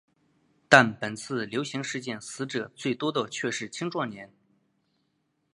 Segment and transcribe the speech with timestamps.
[0.67, 4.33] 但本次流行事件死者最多的却是青壮年。